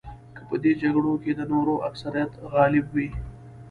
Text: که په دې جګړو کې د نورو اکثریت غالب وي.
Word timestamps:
که 0.35 0.41
په 0.49 0.55
دې 0.63 0.71
جګړو 0.81 1.13
کې 1.23 1.31
د 1.33 1.41
نورو 1.53 1.73
اکثریت 1.89 2.31
غالب 2.51 2.85
وي. 2.95 3.09